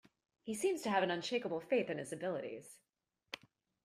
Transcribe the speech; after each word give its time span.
He 0.41 0.55
seems 0.55 0.81
to 0.81 0.89
have 0.89 1.03
an 1.03 1.11
unshakeable 1.11 1.59
faith 1.59 1.87
in 1.87 1.99
his 1.99 2.11
abilities. 2.11 2.77